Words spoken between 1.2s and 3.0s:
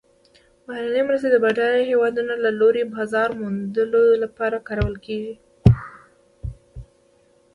د بډایه هیوادونو له لوري